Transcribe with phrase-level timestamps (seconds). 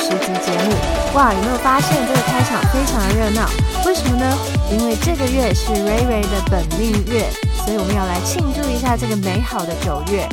[0.00, 0.72] 十集节目。
[1.14, 3.46] 哇，有没有发现这个开场非常的热闹？
[3.84, 4.36] 为什么呢？
[4.72, 7.28] 因为这个月是 Ray Ray 的本命月，
[7.64, 10.26] 所以我们要来庆祝一下这个美好的九月。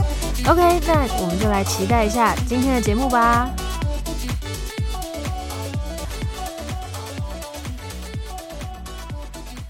[0.48, 3.50] OK，那我们就来期待一下今天的节目吧。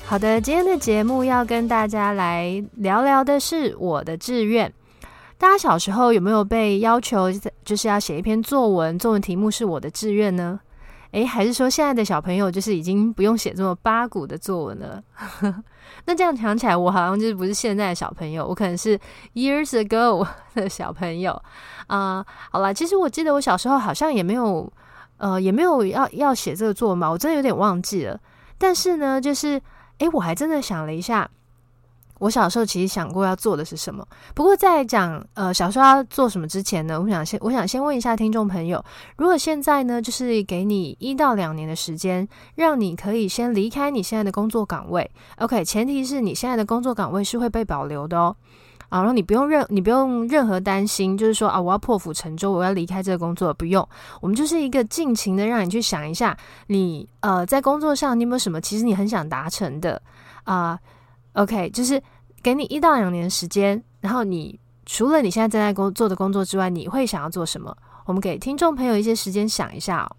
[0.06, 4.72] 好的，今天的节目要跟大家来聊聊的是我的志愿。
[5.38, 7.32] 大家小时候有没有被要求
[7.64, 8.98] 就是要写一篇作文？
[8.98, 10.60] 作文题目是我的志愿呢？
[11.12, 15.02] 诶，还是说现在的小朋友就是已经不用写这么八股的作文了？
[16.06, 19.00] 那这样想起来，我好像就是不是现在的小朋友，我可能是
[19.36, 21.40] years ago 的小朋友
[21.88, 22.26] 啊。
[22.52, 24.72] 好了，其实我记得我小时候好像也没有
[25.18, 28.20] 呃也没有要要写这个作文吧，我真的有点忘记了。
[28.58, 29.62] 但是呢，就是。
[30.00, 31.28] 诶，我还真的想了一下，
[32.20, 34.06] 我小时候其实想过要做的是什么。
[34.34, 38.84] 不过在讲呃小时候要做什么之前呢，我想先我想先问一下听众朋友，
[39.18, 48.36] 如果现在呢就是给你一到两年的时间，让你可以先离开你现在的工作岗位，OK，前提是你现在的工作岗位是会被保留的哦。
[48.90, 53.86] 啊，然后你不用任你不用任何担心，就是说啊，我要破釜沉舟，我要离开这个工作，不用。
[54.22, 56.38] 我们就是一个尽情的让你去想一下，
[56.68, 60.02] 你呃在工作上你有没有什么其实你很想达成的
[60.46, 60.80] 啊
[61.38, 62.02] ？OK，就是
[62.42, 67.76] 给你一到两年时间，然后你除了你现在正在工做的工作之外，你会想要做什么？
[68.06, 70.10] 我们给听众朋友一些时间想一下哦。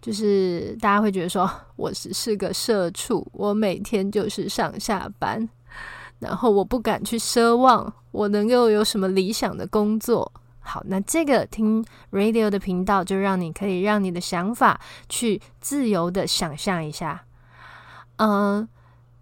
[0.00, 5.48] 就是大家会觉得说，我只是个社畜，我每天就是上下班。
[6.20, 10.30] 然后我不敢去奢望我能够有什么理想的工作。
[10.60, 17.24] 好，那这个听 radio 的频道就让你可以让你的想法去自由的想象一下。
[18.16, 18.66] 嗯，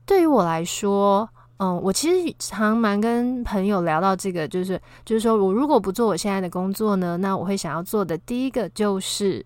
[0.04, 9.44] 对于我来说，嗯，我其实常蛮跟朋友聊到这个，就是就是说我如果不做我现在的工作呢，那我会想要做的第一个就是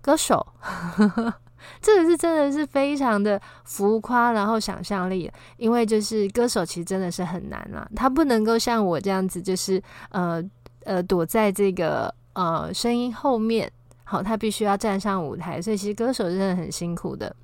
[0.00, 0.46] 歌手。
[1.80, 10.42] 这个是真的是非常的浮夸，然后想象力，因为就是歌手其实真的是很难啊，他不能够像我这样子，就是呃
[10.84, 13.70] 呃躲在这个呃声音后面，
[14.02, 17.34] 好，他必须要站上舞台，所以其实歌手真的很辛苦的。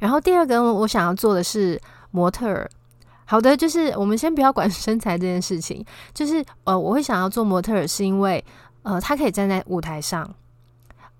[0.00, 2.68] 然后第二个我想要做的是模特儿，
[3.24, 8.44] 好的，就是我们先不要管身材这件事情，就是呃我会想要做模特儿，是因为
[8.82, 10.28] 呃他可以站在舞台上。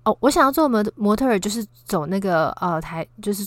[0.03, 3.45] 哦，我想要做模模特儿，就是走那个呃台，就是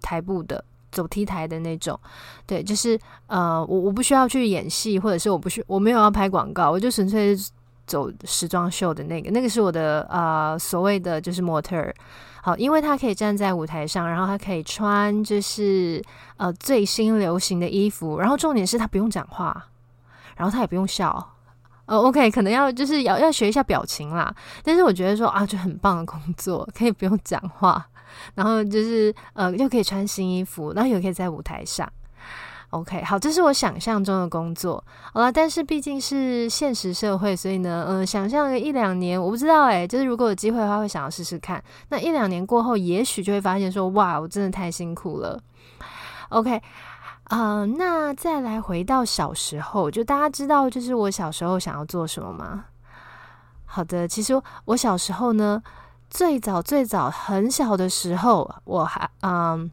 [0.00, 1.98] 台步的，走 T 台的那种。
[2.46, 7.36] 对，就是呃，我我不需要去演戏，或者是我不需我没有要拍广告，我就纯粹
[7.84, 11.92] 走时装秀的那个，那个是我的呃所谓的就是模特儿。
[12.48, 16.02] 好，因为他可以站在舞台上，然后他可以穿就是
[16.38, 19.66] 呃最新流行的衣服，然后重点是他不用讲话，
[20.34, 21.34] 然后他也不用笑。
[21.84, 24.34] 呃，OK，可能要就是要要学一下表情啦。
[24.62, 27.86] 但是我觉得说啊，就很棒的工作，可以不用讲话，
[28.34, 31.86] 然后就是呃，又可以穿新衣服，然后又可以在舞台上。
[32.70, 34.82] OK，好，这是我想象中的工作。
[35.12, 41.62] 好了，但是毕竟是现实社会，所以呢，嗯，想象个一两年，我不知道诶，就是如果有机会的话，会想要试试看。
[41.88, 45.40] 那一两年过后，也许就会发现说，哇，我真的太辛苦了。
[46.28, 46.62] OK。
[47.24, 52.64] 啊，那再来回到小时候，就大家知道，就是我小时候想要做什么吗？
[53.66, 55.62] 好的，其实我小时候呢，
[56.08, 59.70] 最早最早很小的时候，我还嗯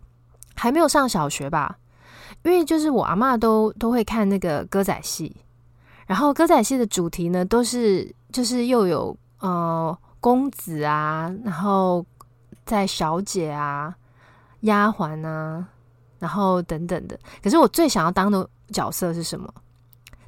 [0.53, 1.77] 还没有上小学吧，
[2.45, 5.35] 因为就是我阿妈都都会看那个歌仔戏，
[6.07, 12.05] 然后歌仔戏的主题呢，都是就是又有呃公子啊，然后
[12.65, 13.95] 在小姐啊、
[14.61, 15.67] 丫鬟啊。
[16.17, 19.53] 然后等等的，可是我最想要当的角色是什么？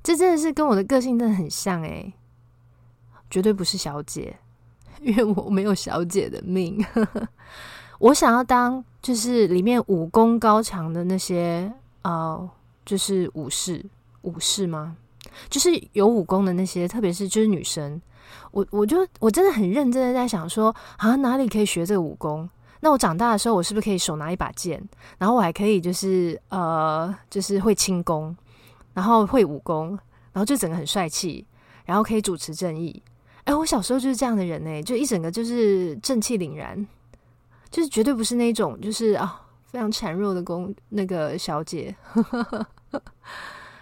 [0.03, 2.13] 这真的是跟我的个性真的很像诶，
[3.31, 4.38] 绝对不是小姐，
[5.01, 6.85] 因为我没有小姐的命。
[7.97, 11.72] 我想要当就是里面武功高强的那些
[12.02, 12.49] 呃，
[12.85, 13.84] 就是武士，
[14.22, 14.96] 武士吗？
[15.49, 18.02] 就是有武功的那些，特别是就是女生。
[18.52, 22.49] 我我就我真的很认真的在想说啊，哪里可以学这个武功？
[22.79, 24.82] 那我长大的时候，我是不是可以手拿一把剑，
[25.17, 28.35] 然后我还可以就是呃，就是会轻功，
[28.94, 29.90] 然后会武功，
[30.32, 31.46] 然后就整个很帅气，
[31.85, 33.02] 然后可以主持正义。
[33.46, 36.88] 哎，我小时候就是这样的人呢，就一整个就是正气凛然，
[37.72, 39.41] 就是绝对不是那种就是啊
[39.78, 41.96] 非常孱弱的公那个小姐。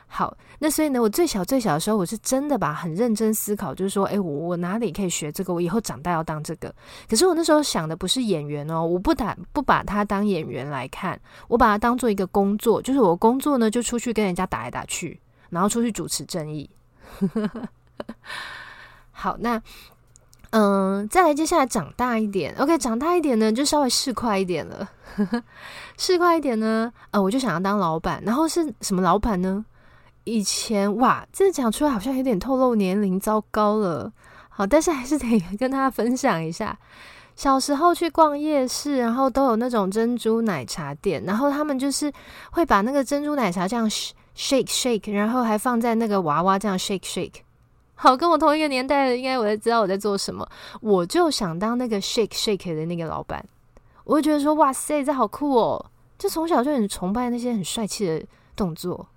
[0.07, 5.53] 好，那所以呢，我最小最小的时候，我是真的吧，很认真思考，就是说，哎，我我哪里可以学这个？
[5.53, 6.73] 我以后长大要当这个。
[7.09, 15.17] 可是我那时候想的不是演员哦，我不打不把它当演员来看，我把它当做一个工作，就是我工作呢，就出去跟人家打来打去，
[15.49, 16.69] 然后出去主持正义。
[19.11, 19.61] 好，那
[20.57, 24.89] 嗯，再来接下来长大一点，OK，长大一点呢，就稍微市侩一点了。
[25.97, 29.65] 市侩一点呢，呃，我就想要当老板，然后是什么老板呢？
[30.23, 34.09] 以前哇，这讲出来好像有点透露年龄，糟糕了。
[34.47, 36.79] 好，但是还是得 跟大家分享一下，
[37.35, 42.09] 小时候去逛夜市，然后都有那种珍珠奶茶店，然后他们就是
[42.51, 47.44] 会把那个珍珠奶茶这样 shake shake，然后还放在那个娃娃这样 shake shake。
[47.97, 50.45] 好，跟我同一个年代的，应该我在知道我在做什么。
[50.81, 53.43] 我就想当那个 shake shake 的那个老板，
[54.03, 55.85] 我会觉得说，哇塞，这好酷哦！
[56.19, 58.21] 就从小就很崇拜那些很帅气的
[58.53, 59.07] 动作。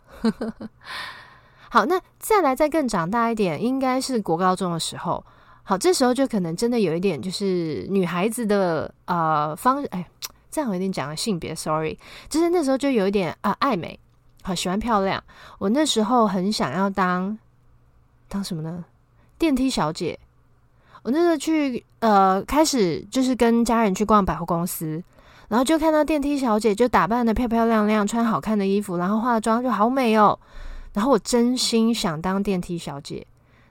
[1.69, 5.25] 好，那再来再更长大一点，应该是国高中的时候。
[5.65, 10.09] 好，这时候就可能真的有一点就是女孩子的呃方，哎，
[10.51, 11.99] 这样有点讲性别，sorry，
[12.29, 13.99] 就是那时候就有一点啊爱美，
[14.43, 15.23] 好喜欢漂亮。
[15.59, 17.37] 我那时候很想要当。
[18.29, 18.85] 当什么呢？
[19.39, 20.19] 电梯小姐。
[21.03, 25.03] 我那时候去呃，开始就是跟家人去逛百货公司，
[25.49, 30.39] 然后就看到电梯小姐就打扮的漂漂亮亮，穿好看的衣服，然后化妆就好美哦。
[30.93, 33.25] 然后我真心想当电梯小姐，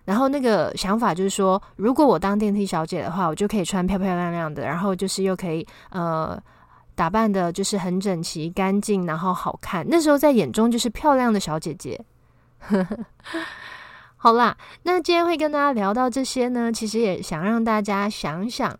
[0.05, 6.41] 然后那个想法就是说，如果我当电梯小姐的话，我就可以穿漂漂亮亮的，然后就是又可以呃
[6.95, 9.85] 打扮的，就是很整齐、干净，然后好看。
[9.89, 11.99] 那时候在眼中就是漂亮的小姐姐。
[14.27, 18.77] 好啦，那今天会跟大家聊到这些呢，其实也想让大家想想，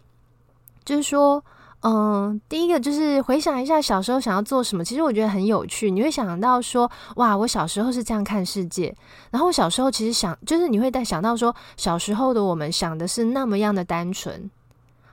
[0.84, 1.42] 就是说，
[1.84, 5.90] 嗯，第一个就是回想一下小时候想要做什么，其实我觉得很有趣。
[5.90, 8.94] 你会想到说，哇，我小时候是这样看世界，
[9.32, 14.52] 然后我小时候其实想，就是你会在想到说，小时候的我们想的是那么样的单纯。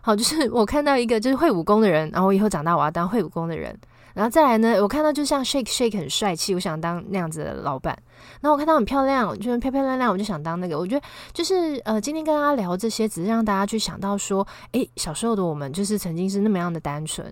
[0.01, 3.79] 好，就是我看到一个就是会武功的人，然后我以后长大我要当会武功的人。
[4.15, 7.99] 然后再来呢，我看到就像 Shake Shake 很帅气，我想当那样子的老板。
[8.41, 10.79] 然后我看到很漂亮，就是漂漂亮亮，我就想当那个。
[10.79, 17.31] 我觉得就是呃，今天跟大家聊这些，只是让大家去想到说，诶，小时候的我们就是曾经是那么样的单纯。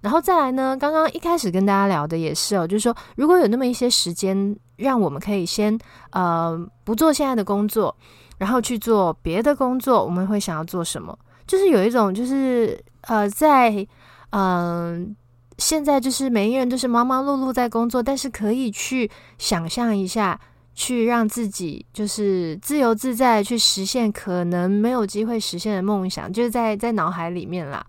[0.00, 5.76] 然后再来呢，刚刚一开始跟大家聊的也是哦，就是说如果有那么一些时间，让我们可以先
[6.10, 7.94] 呃不做现在的工作，
[8.38, 11.18] 然后去做别的工作，我们会想要做什么？
[11.48, 13.84] 就是有一种就是呃在
[14.30, 15.16] 嗯。
[15.58, 20.40] 现在就是每一个人都是忙忙碌碌在工作，但是可以去想象一下，
[20.74, 27.84] 去让自己就是自由自在，去实现可能没有机会实现的梦想，就是在在脑海里面啦。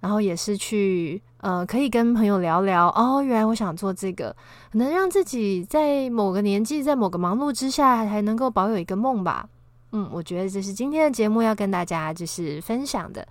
[0.00, 4.34] 然后也是去呃，可以跟朋友聊聊哦，原来我想做这个，
[4.72, 9.46] 能让自己在某个年纪，在某个忙碌之下，还能够保有一个梦吧。
[9.92, 13.26] 嗯，我觉得这是今天的节目要跟大家就是分享的。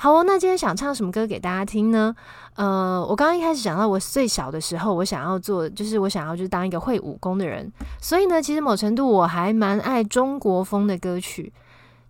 [0.00, 2.14] 好哦，那今天想唱什么歌给大家听呢？
[2.54, 7.68] 呃，我刚刚一开始讲到，我最小的时候，我想要做，就是我想要就是当一个会武功的人。
[8.00, 11.52] 所以呢，其实某程度我还蛮爱中国风的歌曲。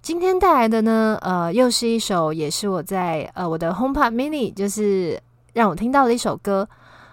[0.02, 5.18] 今天带来的呢，呃，又是一首，也是我在呃我的 HomePod Mini，就是
[5.54, 6.68] 让我听到的一首歌。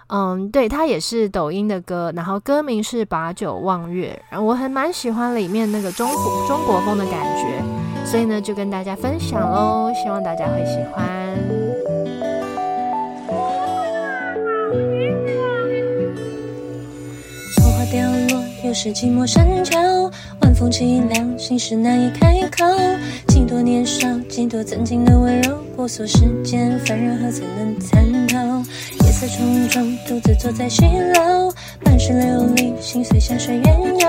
[0.07, 7.63] 嗯，对，它也是抖音的歌，然后歌名是《把酒望月》，然后我很蛮喜欢里面那个中国中国风的感觉，
[8.05, 11.03] 所以呢就跟大家分享喽，希望大家会喜欢。
[17.55, 19.77] 松花凋落，又是寂寞深秋，
[20.41, 22.63] 晚风凄凉，心事难以开口。
[23.27, 28.37] 几多年少，几多曾经的温柔，婆娑世间，凡人何曾能参透？
[29.03, 31.51] 夜色重重，独自坐在西楼，
[31.83, 33.65] 半世流离，心碎像水缘
[33.99, 34.07] 由。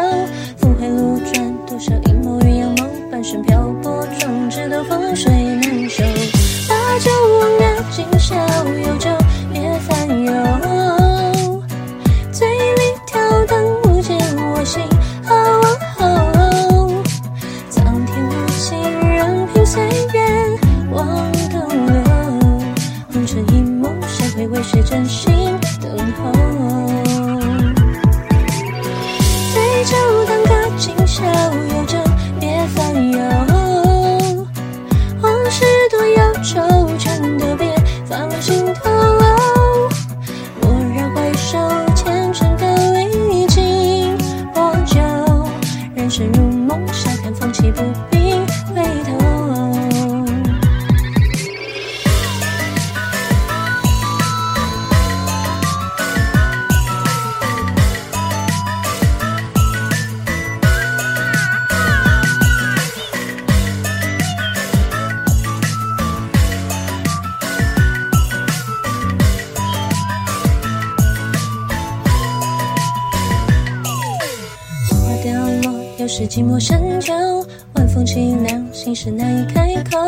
[0.58, 3.65] 峰回路转，多少阴谋鸳鸯梦，半生漂，
[5.14, 5.55] 水
[76.16, 77.12] 是寂寞深秋，
[77.74, 79.98] 晚风凄凉，心事难以开口。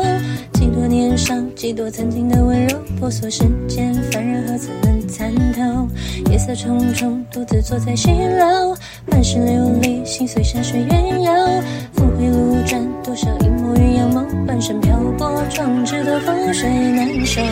[0.55, 5.87] 几多年少，几多曾经的温柔，婆娑世间，凡人何曾能参透？
[6.33, 8.75] 夜色重重，独自坐在西楼，
[9.05, 11.31] 满是流离，心碎山水远游。
[11.93, 17.43] 峰回路转，多少阴谋与阳谋，半生漂泊，壮志的覆水难收。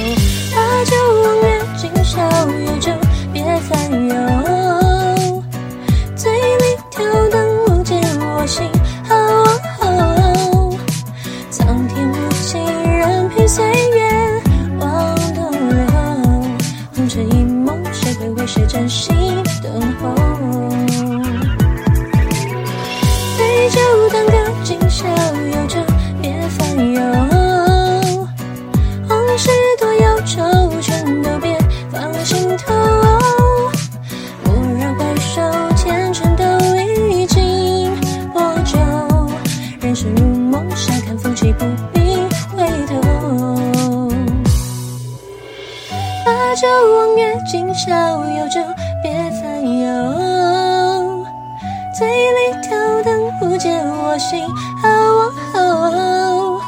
[0.55, 2.91] 把酒望月，今宵有酒，
[3.35, 4.56] 别烦忧。
[46.55, 47.91] 酒望月，今宵
[48.39, 48.61] 有酒，
[49.03, 51.25] 别烦忧。
[51.99, 54.45] 醉里挑灯，不见我心。
[54.83, 56.61] 哦哦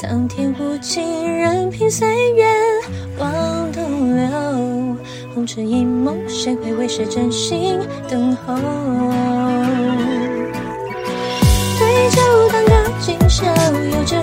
[0.00, 2.44] 苍天无情，任凭岁月
[3.18, 3.30] 往
[3.72, 4.26] 东流。
[5.34, 7.78] 红尘一梦，谁会为谁真心
[8.08, 8.54] 等候？
[11.78, 12.20] 对酒
[12.52, 14.16] 当歌，今宵有酒，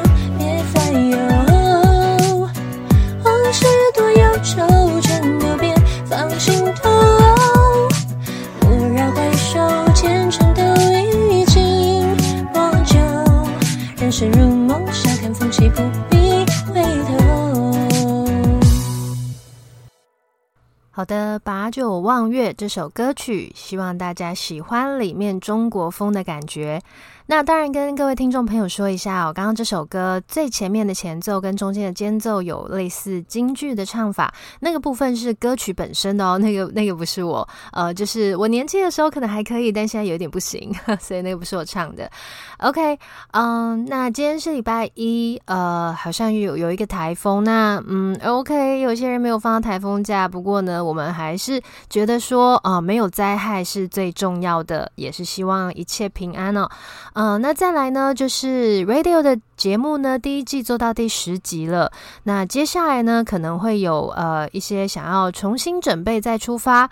[21.12, 26.82] 的，《把酒望月》这首歌曲，希望大家喜欢里面中国风的感觉。
[27.28, 42.10] 那当然，跟各位听众朋友说一下哦，刚刚这首歌最前面的前奏跟中间的间奏有类似京剧的唱法，那个部分是歌曲本身的哦，那个那个不是我，呃，就是我年轻的时候可能还可以，但现在有点不行， 所以那个不是我唱的。
[42.58, 43.00] OK，
[43.32, 56.70] 嗯，那今天是礼拜一，呃，好像有有一个台风，那嗯，OK，有些人没有放到台风假，不过呢，我们我们还是觉得说，啊，没有灾害是最重要的，也是希望一切平安哦。
[57.14, 61.92] 嗯、那再来呢，就是 Radio 的节目呢，第一季做到第十集了。
[62.26, 66.88] 那接下来呢，可能会有呃一些想要重新准备再出发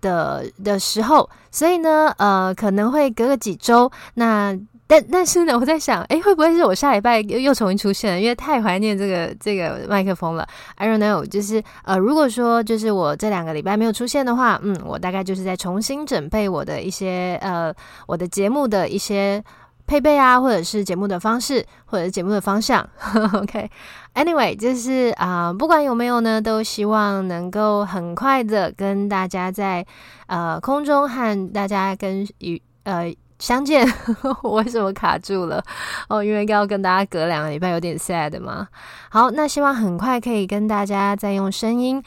[0.00, 3.92] 的的时候，所以呢，呃，可能会隔个几周。
[4.14, 4.58] 那
[4.90, 8.20] 但但是呢，我在想，诶，会不会是我下礼拜又又重新出现了？
[8.20, 10.44] 因为太怀念这个这个麦克风了。
[10.74, 17.72] I don't know，就是呃，如果说就是我这两个礼拜没有出现的话，嗯，我大概就是在重新准备我的一些呃
[18.08, 19.40] 我的节目的一些
[19.86, 22.84] 配备啊，或者是节目的方式，或者是节目的方向。
[23.34, 29.86] OK，Anyway，、就是啊、不管有没有呢，都希望能够很快的跟大家在
[30.26, 33.14] 呃空中和大家跟与呃。
[33.40, 33.84] 相见，
[34.44, 35.60] 我为什么卡住了？
[36.08, 38.68] 哦，因为要跟大家隔两个礼拜，有点 sad 嘛。
[39.08, 42.00] 好，那希望很快可以跟大家再用声音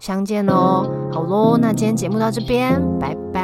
[0.00, 0.90] 相见喽。
[1.12, 3.39] 好喽，那今天节目到这边，拜拜。